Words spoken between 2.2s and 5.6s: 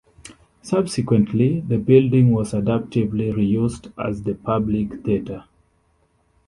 was adaptively reused as The Public Theater.